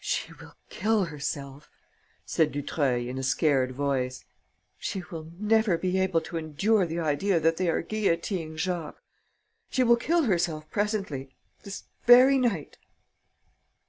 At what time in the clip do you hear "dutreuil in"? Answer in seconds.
2.50-3.18